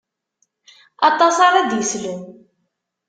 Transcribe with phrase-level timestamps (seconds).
[1.09, 2.21] Aṭas ara d-islen.